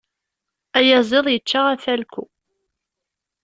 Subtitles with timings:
[0.77, 2.23] Ayaziḍ ičča afalku.